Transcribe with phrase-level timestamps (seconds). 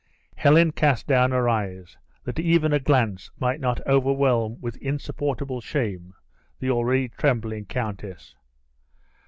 [0.35, 6.15] Helen cast down her eyes, that even a glance might not overwhelm with insupportable shame
[6.59, 8.33] the already trembling countess.